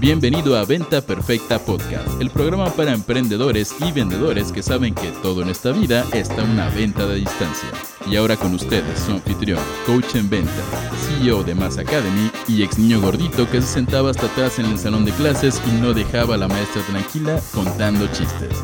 [0.00, 5.42] Bienvenido a Venta Perfecta Podcast, el programa para emprendedores y vendedores que saben que todo
[5.42, 7.68] en esta vida está una venta de distancia.
[8.06, 10.62] Y ahora con ustedes, su anfitrión, coach en venta,
[11.06, 14.78] CEO de Mass Academy y ex niño gordito que se sentaba hasta atrás en el
[14.78, 18.56] salón de clases y no dejaba a la maestra tranquila contando chistes.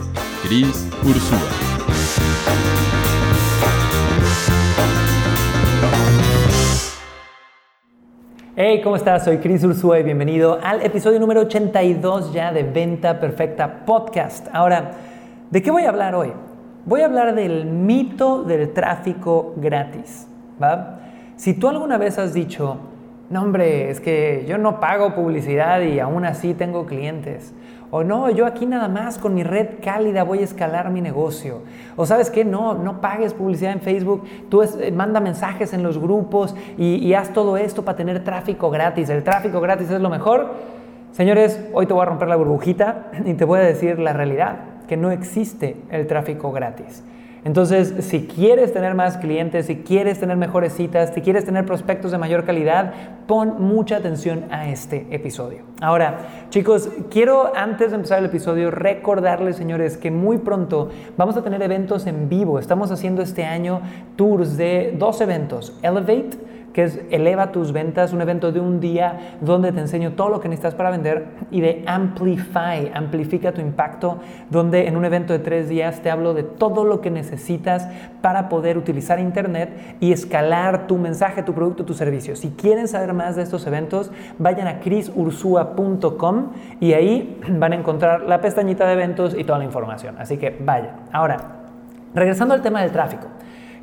[0.42, 1.76] Chris Ursúa.
[8.58, 9.26] Hey, ¿cómo estás?
[9.26, 14.48] Soy Chris Ursúa y bienvenido al episodio número 82 ya de Venta Perfecta Podcast.
[14.50, 14.92] Ahora,
[15.50, 16.32] ¿de qué voy a hablar hoy?
[16.86, 20.26] Voy a hablar del mito del tráfico gratis.
[20.60, 21.00] ¿va?
[21.36, 22.78] Si tú alguna vez has dicho,
[23.28, 27.52] no hombre, es que yo no pago publicidad y aún así tengo clientes.
[27.90, 31.62] O no, yo aquí nada más con mi red cálida voy a escalar mi negocio.
[31.96, 35.98] O sabes qué, no, no pagues publicidad en Facebook, tú eh, manda mensajes en los
[35.98, 39.08] grupos y, y haz todo esto para tener tráfico gratis.
[39.08, 40.54] El tráfico gratis es lo mejor.
[41.12, 44.56] Señores, hoy te voy a romper la burbujita y te voy a decir la realidad,
[44.86, 47.02] que no existe el tráfico gratis.
[47.44, 52.10] Entonces, si quieres tener más clientes, si quieres tener mejores citas, si quieres tener prospectos
[52.10, 52.92] de mayor calidad,
[53.26, 55.60] pon mucha atención a este episodio.
[55.80, 61.42] Ahora, chicos, quiero antes de empezar el episodio recordarles, señores, que muy pronto vamos a
[61.42, 62.58] tener eventos en vivo.
[62.58, 63.80] Estamos haciendo este año
[64.16, 69.38] tours de dos eventos, Elevate, que es Eleva tus ventas, un evento de un día
[69.40, 74.18] donde te enseño todo lo que necesitas para vender, y de Amplify, amplifica tu impacto,
[74.50, 77.88] donde en un evento de tres días te hablo de todo lo que necesitas
[78.20, 82.36] para poder utilizar Internet y escalar tu mensaje, tu producto, tu servicio.
[82.36, 88.24] Si quieren saber más de estos eventos, vayan a chrisursua.com y ahí van a encontrar
[88.24, 90.16] la pestañita de eventos y toda la información.
[90.18, 91.06] Así que vayan.
[91.10, 91.38] Ahora,
[92.14, 93.28] regresando al tema del tráfico.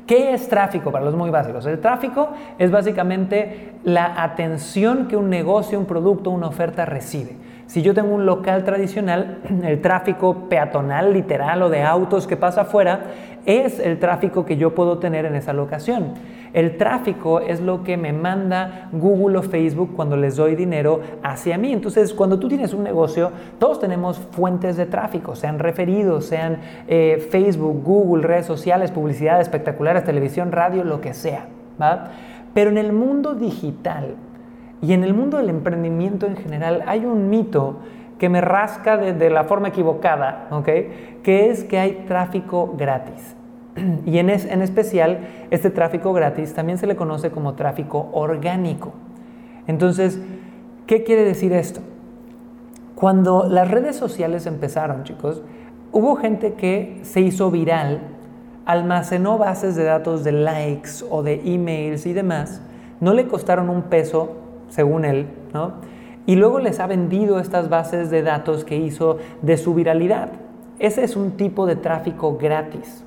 [0.06, 1.64] ¿Qué es tráfico para los muy básicos?
[1.66, 7.36] El tráfico es básicamente la atención que un negocio, un producto, una oferta recibe.
[7.66, 12.62] Si yo tengo un local tradicional, el tráfico peatonal, literal o de autos que pasa
[12.62, 13.00] afuera,
[13.46, 16.14] es el tráfico que yo puedo tener en esa locación.
[16.52, 21.58] El tráfico es lo que me manda Google o Facebook cuando les doy dinero hacia
[21.58, 21.72] mí.
[21.72, 27.26] Entonces, cuando tú tienes un negocio, todos tenemos fuentes de tráfico, sean referidos, sean eh,
[27.30, 31.46] Facebook, Google, redes sociales, publicidad espectaculares, televisión, radio, lo que sea.
[32.54, 34.14] Pero en el mundo digital
[34.84, 37.78] y en el mundo del emprendimiento en general hay un mito
[38.18, 43.34] que me rasca de, la forma equivocada, que es que hay tráfico gratis.
[44.06, 48.92] Y en, en especial, este tráfico gratis también se le conoce como tráfico orgánico.
[49.66, 50.20] Entonces,
[50.86, 51.80] ¿qué quiere decir esto?
[52.94, 55.42] Cuando las redes sociales empezaron, chicos,
[55.92, 58.00] hubo gente que se hizo viral,
[58.66, 62.60] almacenó bases de datos de likes o de emails y demás,
[63.00, 64.43] no le costaron un peso,
[64.74, 65.74] según él, ¿no?
[66.26, 70.30] Y luego les ha vendido estas bases de datos que hizo de su viralidad.
[70.80, 73.04] Ese es un tipo de tráfico gratis.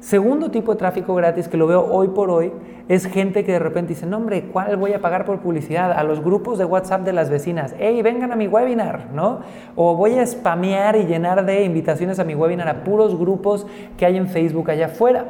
[0.00, 2.52] Segundo tipo de tráfico gratis que lo veo hoy por hoy
[2.88, 5.92] es gente que de repente dice, no hombre, ¿cuál voy a pagar por publicidad?
[5.92, 9.40] A los grupos de WhatsApp de las vecinas, hey, vengan a mi webinar, ¿no?
[9.76, 14.06] O voy a spamear y llenar de invitaciones a mi webinar a puros grupos que
[14.06, 15.26] hay en Facebook allá afuera.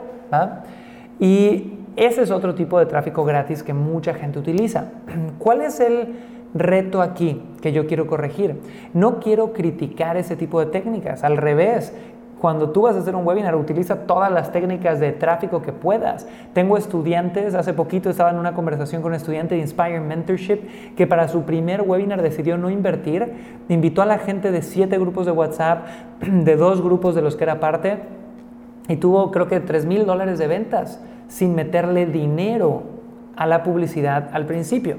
[1.18, 4.86] Y ese es otro tipo de tráfico gratis que mucha gente utiliza.
[5.38, 6.14] ¿Cuál es el
[6.54, 8.56] reto aquí que yo quiero corregir?
[8.94, 11.92] No quiero criticar ese tipo de técnicas, al revés,
[12.40, 16.26] cuando tú vas a hacer un webinar, utiliza todas las técnicas de tráfico que puedas.
[16.54, 21.06] Tengo estudiantes, hace poquito estaba en una conversación con un estudiante de Inspire Mentorship que
[21.06, 23.30] para su primer webinar decidió no invertir,
[23.68, 25.86] invitó a la gente de siete grupos de WhatsApp,
[26.22, 27.98] de dos grupos de los que era parte,
[28.88, 30.98] y tuvo creo que 3 mil dólares de ventas
[31.30, 32.82] sin meterle dinero
[33.36, 34.98] a la publicidad al principio.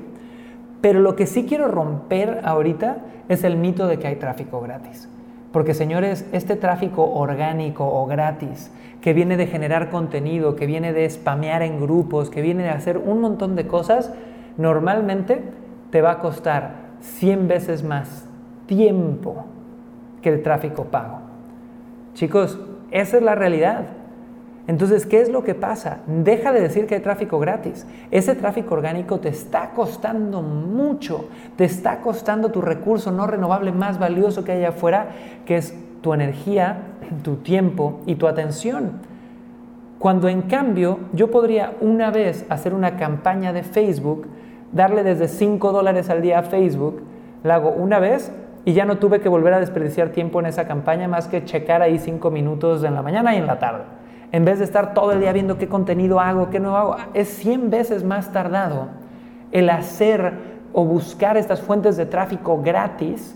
[0.80, 2.98] Pero lo que sí quiero romper ahorita
[3.30, 5.08] es el mito de que hay tráfico gratis.
[5.52, 8.72] Porque señores, este tráfico orgánico o gratis,
[9.02, 12.98] que viene de generar contenido, que viene de spamear en grupos, que viene de hacer
[12.98, 14.14] un montón de cosas,
[14.58, 15.44] normalmente
[15.92, 18.26] te va a costar 100 veces más
[18.66, 19.46] tiempo
[20.22, 21.20] que el tráfico pago.
[22.14, 22.60] Chicos,
[22.92, 23.88] esa es la realidad.
[24.72, 25.98] Entonces, ¿qué es lo que pasa?
[26.08, 27.86] Deja de decir que hay tráfico gratis.
[28.10, 31.26] Ese tráfico orgánico te está costando mucho,
[31.58, 35.10] te está costando tu recurso no renovable más valioso que hay afuera,
[35.46, 36.84] que es tu energía,
[37.22, 39.02] tu tiempo y tu atención.
[40.00, 44.28] Cuando en cambio yo podría una vez hacer una campaña de Facebook,
[44.72, 47.02] darle desde 5 dólares al día a Facebook,
[47.44, 48.32] la hago una vez
[48.64, 51.82] y ya no tuve que volver a desperdiciar tiempo en esa campaña más que checar
[51.82, 53.84] ahí 5 minutos en la mañana y en la tarde
[54.32, 57.28] en vez de estar todo el día viendo qué contenido hago, qué no hago, es
[57.30, 58.88] 100 veces más tardado
[59.52, 60.34] el hacer
[60.74, 63.36] o buscar estas fuentes de tráfico gratis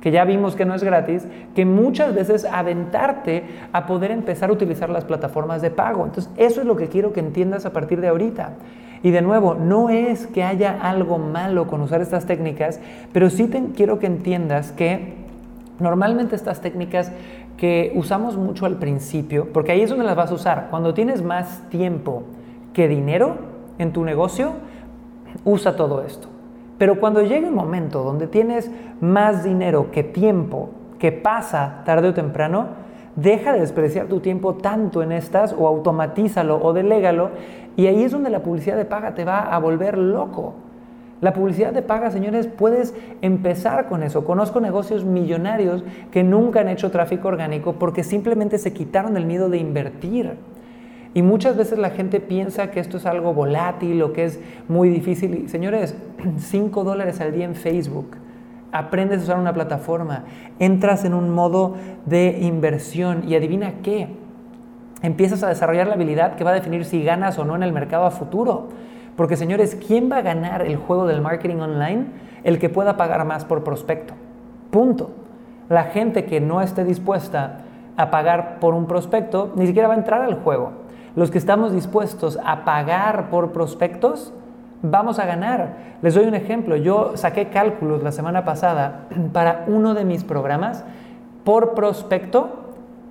[0.00, 4.52] que ya vimos que no es gratis, que muchas veces aventarte a poder empezar a
[4.52, 6.04] utilizar las plataformas de pago.
[6.04, 8.54] Entonces, eso es lo que quiero que entiendas a partir de ahorita.
[9.02, 12.80] Y de nuevo, no es que haya algo malo con usar estas técnicas,
[13.12, 15.14] pero sí quiero que entiendas que
[15.78, 17.10] normalmente estas técnicas
[17.60, 21.22] que usamos mucho al principio, porque ahí es donde las vas a usar, cuando tienes
[21.22, 22.22] más tiempo
[22.72, 23.36] que dinero
[23.76, 24.52] en tu negocio,
[25.44, 26.26] usa todo esto.
[26.78, 28.70] Pero cuando llegue un momento donde tienes
[29.02, 32.68] más dinero que tiempo, que pasa tarde o temprano,
[33.14, 37.28] deja de despreciar tu tiempo tanto en estas o automatízalo o delégalo
[37.76, 40.54] y ahí es donde la publicidad de paga te va a volver loco.
[41.20, 44.24] La publicidad de paga, señores, puedes empezar con eso.
[44.24, 49.50] Conozco negocios millonarios que nunca han hecho tráfico orgánico porque simplemente se quitaron el miedo
[49.50, 50.36] de invertir.
[51.12, 54.88] Y muchas veces la gente piensa que esto es algo volátil o que es muy
[54.88, 55.48] difícil.
[55.48, 55.94] señores,
[56.38, 58.16] 5 dólares al día en Facebook.
[58.72, 60.24] Aprendes a usar una plataforma,
[60.60, 61.74] entras en un modo
[62.06, 64.08] de inversión y adivina qué,
[65.02, 67.72] empiezas a desarrollar la habilidad que va a definir si ganas o no en el
[67.72, 68.68] mercado a futuro.
[69.16, 72.06] Porque señores, ¿quién va a ganar el juego del marketing online?
[72.44, 74.14] El que pueda pagar más por prospecto.
[74.70, 75.10] Punto.
[75.68, 77.58] La gente que no esté dispuesta
[77.96, 80.72] a pagar por un prospecto ni siquiera va a entrar al juego.
[81.16, 84.32] Los que estamos dispuestos a pagar por prospectos,
[84.82, 85.74] vamos a ganar.
[86.02, 86.76] Les doy un ejemplo.
[86.76, 90.84] Yo saqué cálculos la semana pasada para uno de mis programas.
[91.44, 92.50] Por prospecto,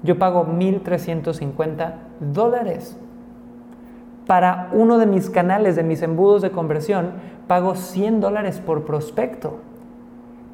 [0.04, 2.98] yo pago 1.350 dólares.
[4.30, 7.14] Para uno de mis canales, de mis embudos de conversión,
[7.48, 9.58] pago 100 dólares por prospecto.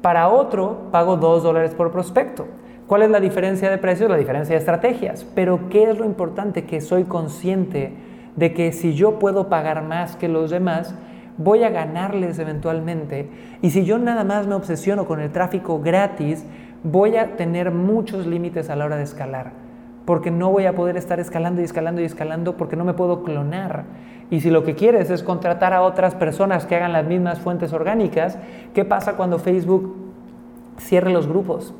[0.00, 2.46] Para otro, pago 2 dólares por prospecto.
[2.86, 4.08] ¿Cuál es la diferencia de precios?
[4.08, 5.26] La diferencia de estrategias.
[5.34, 6.64] Pero ¿qué es lo importante?
[6.64, 7.92] Que soy consciente
[8.34, 10.94] de que si yo puedo pagar más que los demás,
[11.36, 13.28] voy a ganarles eventualmente.
[13.60, 16.46] Y si yo nada más me obsesiono con el tráfico gratis,
[16.82, 19.65] voy a tener muchos límites a la hora de escalar.
[20.06, 23.22] Porque no voy a poder estar escalando y escalando y escalando porque no me puedo
[23.22, 23.84] clonar.
[24.30, 27.74] Y si lo que quieres es contratar a otras personas que hagan las mismas fuentes
[27.74, 28.38] orgánicas,
[28.72, 29.94] ¿qué pasa cuando Facebook
[30.78, 31.74] cierre los grupos?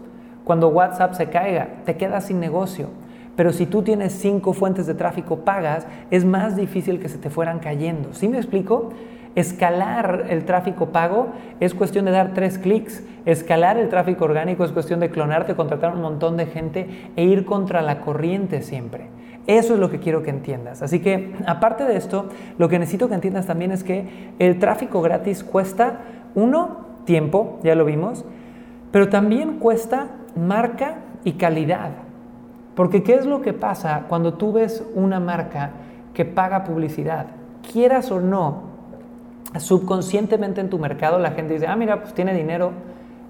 [0.44, 2.88] Cuando WhatsApp se caiga, te quedas sin negocio.
[3.36, 7.30] Pero si tú tienes cinco fuentes de tráfico pagas, es más difícil que se te
[7.30, 8.12] fueran cayendo.
[8.12, 8.90] ¿Sí me explico?
[9.36, 11.28] Escalar el tráfico pago
[11.60, 13.04] es cuestión de dar tres clics.
[13.26, 17.44] Escalar el tráfico orgánico es cuestión de clonarte, contratar un montón de gente e ir
[17.44, 19.08] contra la corriente siempre.
[19.46, 20.82] Eso es lo que quiero que entiendas.
[20.82, 25.02] Así que, aparte de esto, lo que necesito que entiendas también es que el tráfico
[25.02, 25.98] gratis cuesta,
[26.34, 28.24] uno, tiempo, ya lo vimos,
[28.90, 31.90] pero también cuesta marca y calidad.
[32.74, 35.72] Porque ¿qué es lo que pasa cuando tú ves una marca
[36.14, 37.26] que paga publicidad?
[37.70, 38.75] Quieras o no,
[39.60, 42.72] subconscientemente en tu mercado la gente dice, ah, mira, pues tiene dinero,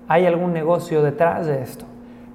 [0.08, 1.84] hay algún negocio detrás de esto.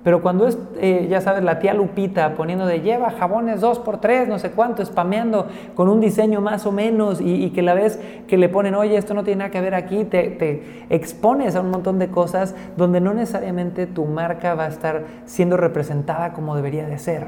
[0.03, 3.99] Pero cuando es, eh, ya sabes, la tía Lupita poniendo de lleva jabones dos por
[3.99, 5.45] tres, no sé cuánto, spameando
[5.75, 9.13] con un diseño más o menos y, que la ves que le ponen, oye, esto
[9.13, 12.99] no tiene nada que ver aquí, te, te, expones a un montón de cosas donde
[12.99, 17.27] no necesariamente tu marca va a estar siendo representada como debería de ser,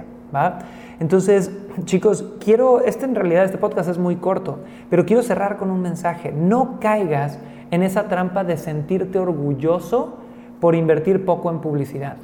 [1.00, 1.52] Entonces,
[1.86, 4.60] chicos, quiero, este en realidad, este podcast es muy corto,
[4.90, 6.32] pero quiero cerrar con un mensaje.
[6.32, 7.40] No caigas
[7.72, 10.20] en esa trampa de sentirte orgulloso
[10.60, 12.18] por invertir poco en publicidad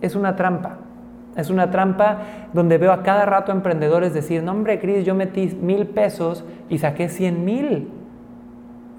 [0.00, 0.78] es una trampa.
[1.36, 2.18] Es una trampa
[2.54, 6.78] donde veo a cada rato emprendedores decir, no hombre, Cris, yo metí mil pesos y
[6.78, 7.90] saqué cien mil.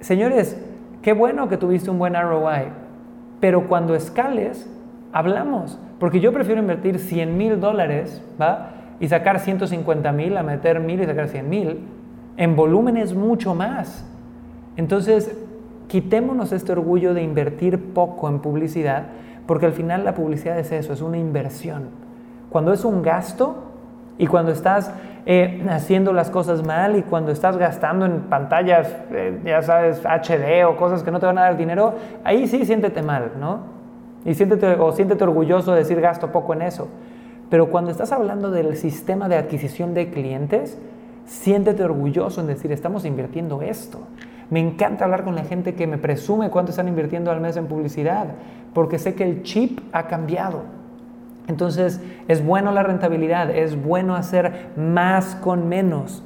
[0.02, 0.62] Señores,
[1.02, 2.66] qué bueno que tuviste un buen ROI,
[3.40, 4.70] pero cuando escales,
[5.12, 5.80] hablamos.
[6.00, 8.72] Porque yo prefiero invertir 100 mil dólares, ¿va?
[9.00, 11.80] Y sacar 150 mil, a meter mil y sacar 100 mil.
[12.38, 14.06] En volumen es mucho más.
[14.75, 15.36] Entonces,
[15.88, 19.06] quitémonos este orgullo de invertir poco en publicidad
[19.48, 21.89] porque al final la publicidad es eso, es una inversión.
[22.50, 23.63] Cuando es un gasto
[24.18, 24.92] y cuando estás
[25.25, 30.66] eh, haciendo las cosas mal y cuando estás gastando en pantallas, eh, ya sabes, HD
[30.66, 33.76] o cosas que no te van a dar dinero, ahí sí siéntete mal, ¿no?
[34.27, 36.89] Y siéntete, o siéntete orgulloso de decir gasto poco en eso.
[37.50, 40.77] Pero cuando estás hablando del sistema de adquisición de clientes,
[41.25, 44.00] siéntete orgulloso en decir, estamos invirtiendo esto.
[44.50, 47.67] Me encanta hablar con la gente que me presume cuánto están invirtiendo al mes en
[47.67, 48.27] publicidad,
[48.74, 50.63] porque sé que el chip ha cambiado.
[51.48, 56.22] Entonces, es bueno la rentabilidad, es bueno hacer más con menos,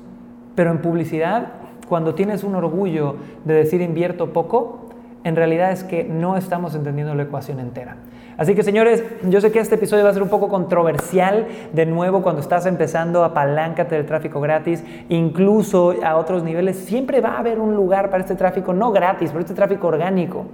[0.55, 1.49] pero en publicidad,
[1.87, 4.90] cuando tienes un orgullo de decir invierto poco,
[5.23, 7.97] en realidad es que no estamos entendiendo la ecuación entera.
[8.37, 11.47] Así que señores, yo sé que este episodio va a ser un poco controversial.
[11.73, 16.77] De nuevo, cuando estás empezando, apaláncate del tráfico gratis, incluso a otros niveles.
[16.77, 20.45] Siempre va a haber un lugar para este tráfico, no gratis, pero este tráfico orgánico.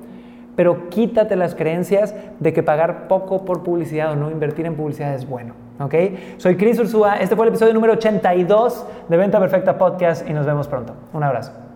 [0.58, 5.14] pero quítate las creencias de que pagar poco por publicidad o no invertir en publicidad
[5.14, 5.54] es bueno.
[5.80, 5.94] ¿ok?
[6.38, 10.48] Soy Cris Ursúa, este fue el episodio número 82 de Venta Perfecta Podcast y nos
[10.48, 10.94] vemos pronto.
[11.14, 11.67] Un abrazo.